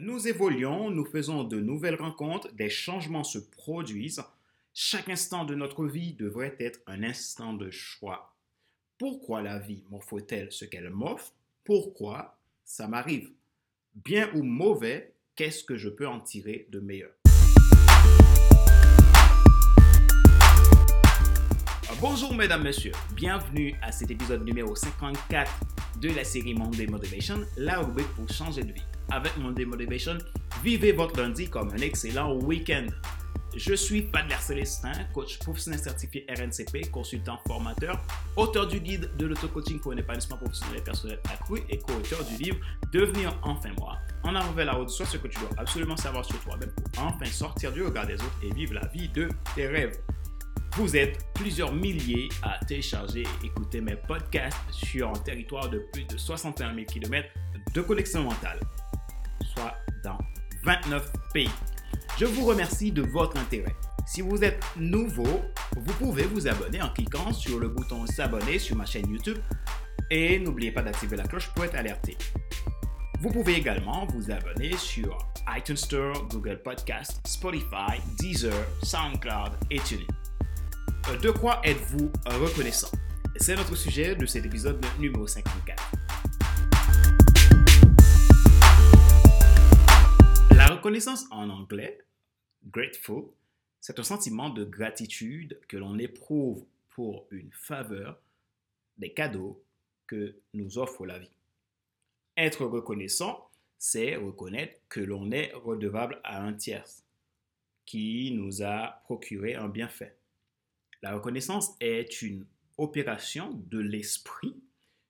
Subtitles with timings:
[0.00, 4.22] Nous évoluons, nous faisons de nouvelles rencontres, des changements se produisent.
[4.72, 8.34] Chaque instant de notre vie devrait être un instant de choix.
[8.96, 11.34] Pourquoi la vie m'offre-t-elle ce qu'elle m'offre?
[11.62, 13.32] Pourquoi ça m'arrive?
[13.94, 17.12] Bien ou mauvais, qu'est-ce que je peux en tirer de meilleur?
[22.00, 25.52] Bonjour mesdames, messieurs, bienvenue à cet épisode numéro 54
[26.00, 30.18] de la série Monday Motivation, la rubrique pour changer de vie avec Monday Motivation,
[30.62, 32.86] vivez votre lundi comme un excellent week-end.
[33.54, 38.02] Je suis Padler Célestin, coach professionnel certifié RNCP, consultant formateur,
[38.36, 42.42] auteur du guide de l'auto-coaching pour un épanouissement professionnel et personnel accru et co-auteur du
[42.42, 42.56] livre
[42.92, 43.98] Devenir enfin moi.
[44.22, 47.04] En avant vers la route, soit ce que tu dois absolument savoir sur toi-même pour
[47.04, 49.98] enfin sortir du regard des autres et vivre la vie de tes rêves.
[50.76, 56.04] Vous êtes plusieurs milliers à télécharger et écouter mes podcasts sur un territoire de plus
[56.04, 57.28] de 61 000 km
[57.74, 58.60] de connexion mentale
[60.64, 61.50] 29 pays.
[62.18, 63.74] Je vous remercie de votre intérêt.
[64.06, 65.42] Si vous êtes nouveau,
[65.76, 69.38] vous pouvez vous abonner en cliquant sur le bouton s'abonner sur ma chaîne YouTube
[70.10, 72.16] et n'oubliez pas d'activer la cloche pour être alerté.
[73.20, 75.16] Vous pouvez également vous abonner sur
[75.56, 80.06] iTunes Store, Google Podcast, Spotify, Deezer, SoundCloud et TuneIn.
[81.22, 82.90] De quoi êtes-vous reconnaissant?
[83.36, 86.01] C'est notre sujet de cet épisode numéro 54.
[90.92, 92.04] Reconnaissance en anglais,
[92.66, 93.24] grateful,
[93.80, 98.20] c'est un sentiment de gratitude que l'on éprouve pour une faveur,
[98.98, 99.64] des cadeaux
[100.06, 101.34] que nous offre la vie.
[102.36, 106.84] Être reconnaissant, c'est reconnaître que l'on est redevable à un tiers
[107.86, 110.18] qui nous a procuré un bienfait.
[111.00, 112.44] La reconnaissance est une
[112.76, 114.60] opération de l'esprit,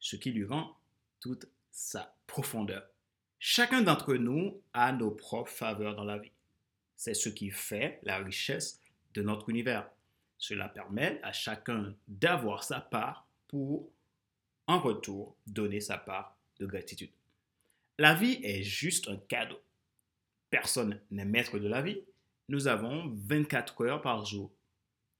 [0.00, 0.74] ce qui lui rend
[1.20, 2.95] toute sa profondeur.
[3.38, 6.32] Chacun d'entre nous a nos propres faveurs dans la vie.
[6.96, 8.80] C'est ce qui fait la richesse
[9.14, 9.90] de notre univers.
[10.38, 13.88] Cela permet à chacun d'avoir sa part pour,
[14.66, 17.10] en retour, donner sa part de gratitude.
[17.98, 19.60] La vie est juste un cadeau.
[20.50, 22.00] Personne n'est maître de la vie.
[22.48, 24.50] Nous avons 24 heures par jour.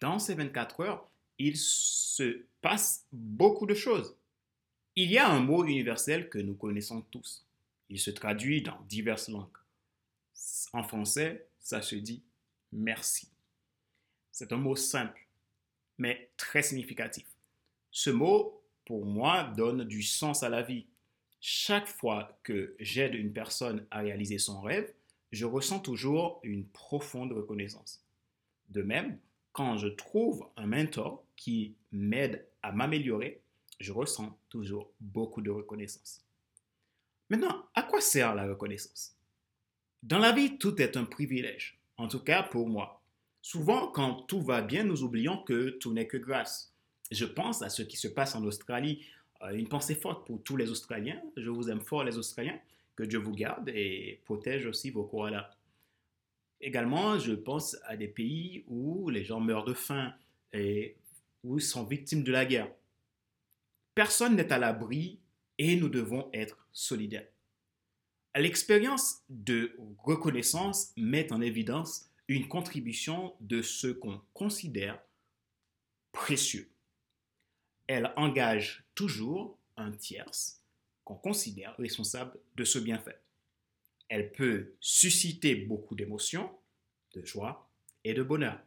[0.00, 4.16] Dans ces 24 heures, il se passe beaucoup de choses.
[4.96, 7.44] Il y a un mot universel que nous connaissons tous.
[7.88, 9.56] Il se traduit dans diverses langues.
[10.72, 12.22] En français, ça se dit
[12.72, 13.30] merci.
[14.30, 15.26] C'est un mot simple,
[15.96, 17.26] mais très significatif.
[17.90, 20.86] Ce mot, pour moi, donne du sens à la vie.
[21.40, 24.92] Chaque fois que j'aide une personne à réaliser son rêve,
[25.32, 28.04] je ressens toujours une profonde reconnaissance.
[28.68, 29.18] De même,
[29.52, 33.40] quand je trouve un mentor qui m'aide à m'améliorer,
[33.80, 36.27] je ressens toujours beaucoup de reconnaissance.
[37.30, 39.14] Maintenant, à quoi sert la reconnaissance?
[40.02, 43.02] Dans la vie, tout est un privilège, en tout cas pour moi.
[43.42, 46.72] Souvent, quand tout va bien, nous oublions que tout n'est que grâce.
[47.10, 49.04] Je pense à ce qui se passe en Australie.
[49.42, 51.20] Euh, une pensée forte pour tous les Australiens.
[51.36, 52.58] Je vous aime fort, les Australiens.
[52.96, 55.50] Que Dieu vous garde et protège aussi vos koalas.
[56.60, 60.12] Également, je pense à des pays où les gens meurent de faim
[60.52, 60.96] et
[61.44, 62.70] où ils sont victimes de la guerre.
[63.94, 65.20] Personne n'est à l'abri
[65.58, 67.26] et nous devons être solidaires.
[68.36, 75.02] L'expérience de reconnaissance met en évidence une contribution de ce qu'on considère
[76.12, 76.70] précieux.
[77.88, 80.62] Elle engage toujours un tierce
[81.04, 83.20] qu'on considère responsable de ce bienfait.
[84.08, 86.50] Elle peut susciter beaucoup d'émotions,
[87.14, 87.68] de joie
[88.04, 88.60] et de bonheur.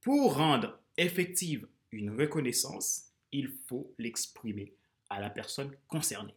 [0.00, 4.74] Pour rendre effective une reconnaissance, il faut l'exprimer
[5.10, 6.34] à la personne concernée.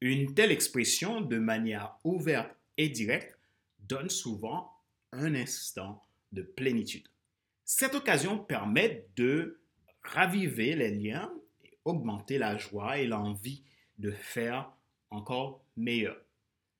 [0.00, 3.36] Une telle expression, de manière ouverte et directe,
[3.80, 4.72] donne souvent
[5.12, 7.08] un instant de plénitude.
[7.64, 9.60] Cette occasion permet de
[10.02, 11.32] raviver les liens
[11.64, 13.62] et augmenter la joie et l'envie
[13.98, 14.70] de faire
[15.10, 16.16] encore meilleur.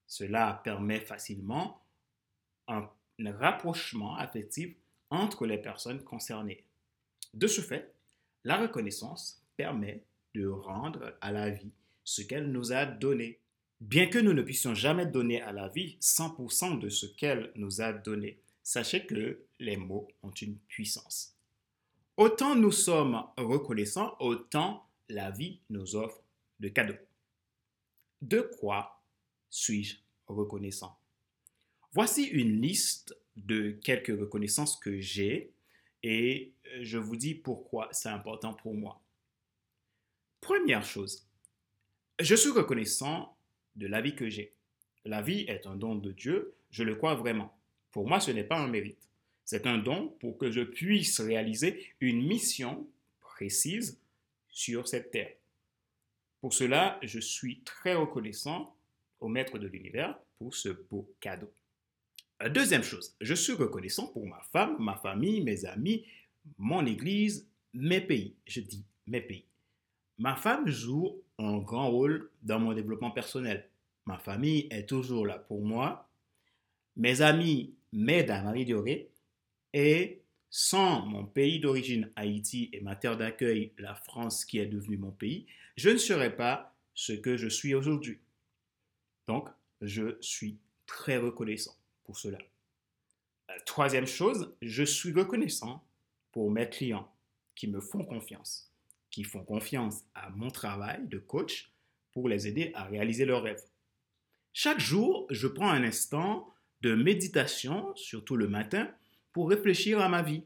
[0.07, 1.83] Cela permet facilement
[2.69, 2.89] un
[3.19, 4.75] rapprochement affectif
[5.11, 6.65] entre les personnes concernées.
[7.35, 7.93] De ce fait,
[8.45, 10.05] la reconnaissance permet
[10.35, 11.73] de rendre à la vie
[12.09, 13.39] ce qu'elle nous a donné.
[13.81, 17.83] Bien que nous ne puissions jamais donner à la vie 100% de ce qu'elle nous
[17.83, 21.37] a donné, sachez que les mots ont une puissance.
[22.17, 26.23] Autant nous sommes reconnaissants, autant la vie nous offre
[26.61, 26.97] de cadeaux.
[28.23, 29.03] De quoi
[29.51, 29.97] suis-je
[30.27, 30.99] reconnaissant?
[31.93, 35.53] Voici une liste de quelques reconnaissances que j'ai
[36.03, 39.03] et je vous dis pourquoi c'est important pour moi.
[40.41, 41.28] Première chose,
[42.21, 43.37] je suis reconnaissant
[43.77, 44.53] de la vie que j'ai.
[45.05, 47.57] La vie est un don de Dieu, je le crois vraiment.
[47.93, 49.09] Pour moi, ce n'est pas un mérite.
[49.45, 52.87] C'est un don pour que je puisse réaliser une mission
[53.21, 53.99] précise
[54.51, 55.33] sur cette terre.
[56.41, 58.77] Pour cela, je suis très reconnaissant
[59.21, 61.51] au Maître de l'univers pour ce beau cadeau.
[62.51, 66.05] Deuxième chose, je suis reconnaissant pour ma femme, ma famille, mes amis,
[66.57, 68.37] mon église, mes pays.
[68.47, 69.45] Je dis mes pays.
[70.19, 73.69] Ma femme joue un grand rôle dans mon développement personnel.
[74.07, 76.09] Ma famille est toujours là pour moi.
[76.97, 79.11] Mes amis m'aident à m'améliorer.
[79.73, 84.97] Et sans mon pays d'origine, Haïti, et ma terre d'accueil, la France, qui est devenue
[84.97, 85.47] mon pays,
[85.77, 88.19] je ne serais pas ce que je suis aujourd'hui.
[89.27, 89.49] Donc,
[89.83, 92.39] je suis très reconnaissant pour cela.
[93.51, 95.85] Euh, troisième chose, je suis reconnaissant
[96.33, 97.13] pour mes clients
[97.55, 98.68] qui me font confiance,
[99.11, 101.73] qui font confiance à mon travail de coach
[102.13, 103.65] pour les aider à réaliser leurs rêves.
[104.53, 108.91] Chaque jour, je prends un instant de méditation, surtout le matin,
[109.33, 110.45] pour réfléchir à ma vie,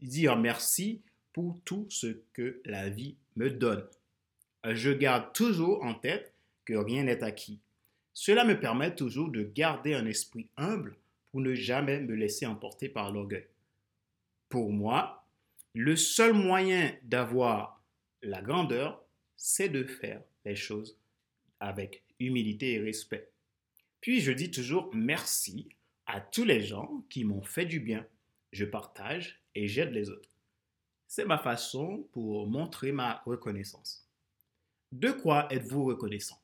[0.00, 1.02] dire merci
[1.32, 3.84] pour tout ce que la vie me donne.
[4.64, 6.34] Je garde toujours en tête
[6.64, 7.60] que rien n'est acquis.
[8.12, 10.96] Cela me permet toujours de garder un esprit humble
[11.30, 13.46] pour ne jamais me laisser emporter par l'orgueil.
[14.48, 15.24] Pour moi,
[15.74, 17.77] le seul moyen d'avoir
[18.22, 19.04] la grandeur,
[19.36, 20.98] c'est de faire les choses
[21.60, 23.30] avec humilité et respect.
[24.00, 25.68] Puis je dis toujours merci
[26.06, 28.06] à tous les gens qui m'ont fait du bien.
[28.52, 30.28] Je partage et j'aide les autres.
[31.06, 34.06] C'est ma façon pour montrer ma reconnaissance.
[34.92, 36.40] De quoi êtes-vous reconnaissant?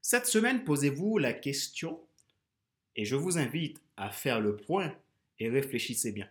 [0.00, 2.00] Cette semaine, posez-vous la question
[2.96, 4.94] et je vous invite à faire le point
[5.38, 6.28] et réfléchissez bien.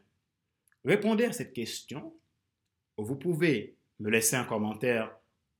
[0.85, 2.13] Répondez à cette question.
[2.97, 5.16] Vous pouvez me laisser un commentaire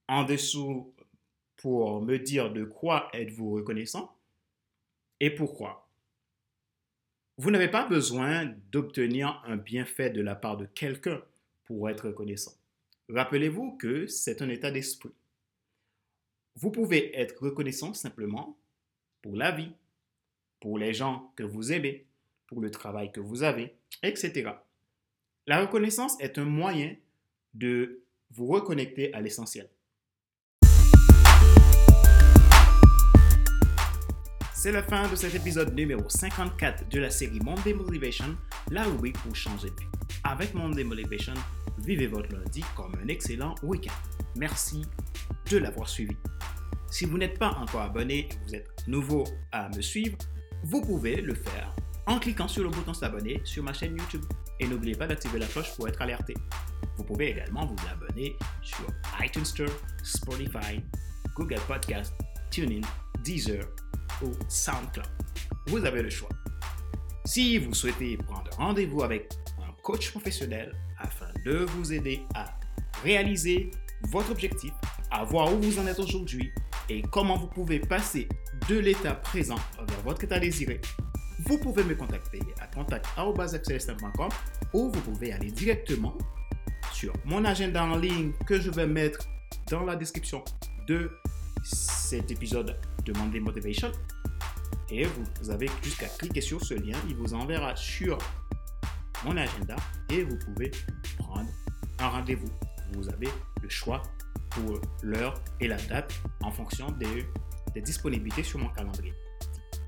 [0.10, 0.94] en dessous
[1.56, 4.14] pour me dire de quoi êtes-vous reconnaissant
[5.22, 5.88] et pourquoi.
[7.38, 11.22] Vous n'avez pas besoin d'obtenir un bienfait de la part de quelqu'un
[11.64, 12.52] pour être reconnaissant.
[13.08, 15.14] Rappelez-vous que c'est un état d'esprit.
[16.58, 18.58] Vous pouvez être reconnaissant simplement
[19.22, 19.72] pour la vie,
[20.60, 22.06] pour les gens que vous aimez,
[22.48, 23.74] pour le travail que vous avez,
[24.04, 24.52] etc.
[25.48, 26.94] La reconnaissance est un moyen
[27.54, 28.03] de
[28.36, 29.70] vous reconnecter à l'essentiel.
[34.56, 38.38] C'est la fin de cet épisode numéro 54 de la série Monday Motivation,
[38.72, 39.88] la rubrique pour changer de vie.
[40.24, 41.34] Avec Monday Motivation,
[41.80, 43.92] vivez votre lundi comme un excellent week-end.
[44.38, 44.84] Merci
[45.52, 46.16] de l'avoir suivi.
[46.90, 50.18] Si vous n'êtes pas encore abonné et vous êtes nouveau à me suivre,
[50.64, 51.76] vous pouvez le faire
[52.08, 54.24] en cliquant sur le bouton s'abonner sur ma chaîne YouTube.
[54.60, 56.36] Et n'oubliez pas d'activer la cloche pour être alerté.
[56.98, 58.86] Vous pouvez également vous abonner sur
[59.22, 59.70] iTunes Store,
[60.04, 60.82] Spotify,
[61.36, 62.14] Google Podcast,
[62.52, 62.82] TuneIn,
[63.24, 63.64] Deezer
[64.22, 65.08] ou SoundCloud.
[65.68, 66.30] Vous avez le choix.
[67.26, 72.46] Si vous souhaitez prendre rendez-vous avec un coach professionnel afin de vous aider à
[73.04, 73.72] réaliser
[74.10, 74.74] votre objectif,
[75.10, 76.52] à voir où vous en êtes aujourd'hui
[76.90, 78.28] et comment vous pouvez passer
[78.68, 80.82] de l'état présent vers votre état désiré,
[81.46, 84.30] vous pouvez me contacter à contact.com
[84.74, 86.18] ou vous pouvez aller directement
[86.94, 89.28] sur mon agenda en ligne que je vais mettre
[89.70, 90.44] dans la description
[90.88, 91.12] de
[91.64, 93.92] cet épisode de Monday Motivation.
[94.90, 98.18] Et vous avez jusqu'à cliquer sur ce lien, il vous enverra sur
[99.26, 99.76] mon agenda
[100.10, 100.72] et vous pouvez
[101.18, 101.50] prendre
[102.00, 102.50] un rendez-vous.
[102.94, 103.30] Vous avez
[103.62, 104.02] le choix
[104.52, 107.26] pour l'heure et la date en fonction des,
[107.82, 109.14] disponibilités sur mon calendrier.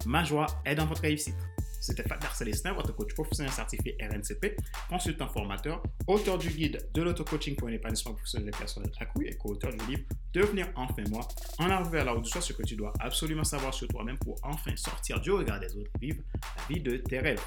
[0.07, 1.35] Ma joie est dans votre réussite.
[1.85, 4.57] C'était Fabien Célestin, votre coach professionnel certifié RNCP,
[4.89, 9.37] consultant formateur, auteur du guide de l'auto-coaching pour un épanouissement professionnel et personnel accru et
[9.37, 10.01] co-auteur du livre
[10.33, 11.27] Devenir enfin moi,
[11.59, 14.75] en arrivant vers la haute ce que tu dois absolument savoir sur toi-même pour enfin
[14.75, 16.23] sortir du regard des autres et vivre
[16.57, 17.43] la vie de tes rêves.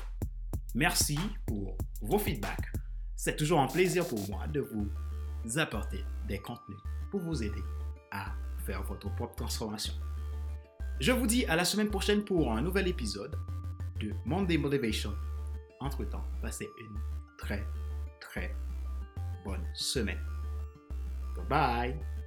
[0.77, 2.71] Merci pour vos feedbacks.
[3.17, 6.79] C'est toujours un plaisir pour moi de vous apporter des contenus
[7.11, 7.65] pour vous aider
[8.13, 8.27] à
[8.65, 9.95] faire votre propre transformation.
[11.01, 13.35] Je vous dis à la semaine prochaine pour un nouvel épisode
[14.01, 15.13] de Monday Motivation.
[15.81, 16.99] Entre-temps, passez une
[17.37, 17.65] très,
[18.21, 18.55] très
[19.45, 20.21] bonne semaine.
[21.37, 22.18] Bye bye